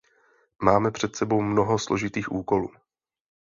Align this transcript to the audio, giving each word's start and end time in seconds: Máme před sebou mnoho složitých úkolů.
Máme 0.63 0.91
před 0.91 1.15
sebou 1.15 1.41
mnoho 1.41 1.79
složitých 1.79 2.31
úkolů. 2.31 2.69